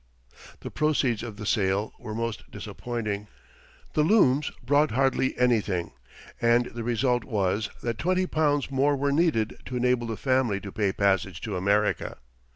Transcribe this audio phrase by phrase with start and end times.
[0.61, 3.27] The proceeds of the sale were most disappointing.
[3.93, 5.91] The looms brought hardly anything,
[6.41, 10.71] and the result was that twenty pounds more were needed to enable the family to
[10.71, 12.17] pay passage to America.